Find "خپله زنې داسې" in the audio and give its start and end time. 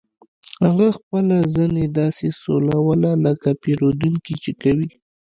0.97-2.27